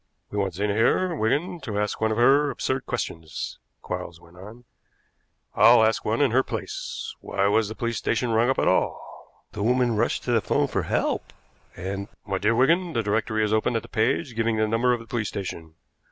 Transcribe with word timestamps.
"We 0.31 0.39
want 0.39 0.55
Zena 0.55 0.73
here, 0.73 1.13
Wigan, 1.13 1.59
to 1.61 1.77
ask 1.77 2.01
one 2.01 2.11
of 2.11 2.17
her 2.17 2.49
absurd 2.49 2.87
questions," 2.87 3.59
Quarles 3.83 4.19
went 4.19 4.35
on. 4.35 4.63
"I'll 5.55 5.83
ask 5.85 6.03
one 6.03 6.21
in 6.21 6.31
her 6.31 6.41
place. 6.41 7.15
Why 7.21 7.45
was 7.45 7.67
the 7.69 7.75
police 7.75 7.97
station 7.99 8.31
rung 8.31 8.49
up 8.49 8.57
at 8.57 8.67
all?" 8.67 9.43
"The 9.51 9.61
woman 9.61 9.95
rushed 9.95 10.23
to 10.23 10.31
the 10.31 10.41
'phone 10.41 10.65
for 10.65 10.81
help, 10.81 11.31
and" 11.75 12.07
"My 12.25 12.39
dear 12.39 12.55
Wigan, 12.55 12.93
the 12.93 13.03
directory 13.03 13.43
is 13.45 13.53
open 13.53 13.75
at 13.75 13.83
the 13.83 13.87
page 13.87 14.35
giving 14.35 14.57
the 14.57 14.67
number 14.67 14.91
of 14.91 15.01
the 15.01 15.05
police 15.05 15.27
station. 15.29 15.75